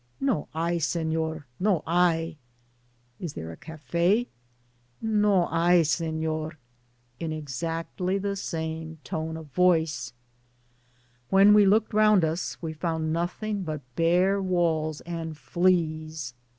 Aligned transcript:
"No 0.19 0.47
hay 0.53 0.59
I 0.59 0.77
Sefior; 0.79 1.43
no 1.59 1.83
hay!''—" 1.85 2.37
Is 3.19 3.33
there 3.33 3.51
a 3.51 3.55
cafe?" 3.55 4.29
«No 4.99 5.45
hay! 5.45 5.83
Senor,'* 5.83 6.57
in 7.19 7.31
exactly 7.31 8.17
the 8.17 8.35
same 8.35 8.97
tone 9.03 9.37
of 9.37 9.51
voice. 9.51 10.11
When 11.29 11.53
we 11.53 11.67
looked 11.67 11.93
round 11.93 12.25
us 12.25 12.59
we 12.63 12.73
found 12.73 13.13
nothing 13.13 13.61
but 13.61 13.81
bare 13.95 14.41
walls 14.41 15.01
and 15.01 15.37
fleas. 15.37 16.33